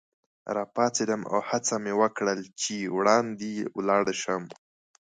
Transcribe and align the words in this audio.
راپاڅېدم 0.55 1.21
او 1.31 1.39
هڅه 1.49 1.75
مې 1.83 1.93
وکړل 2.01 2.39
چي 2.61 2.75
وړاندي 2.95 3.55
ولاړ 3.77 4.05
شم. 4.21 4.43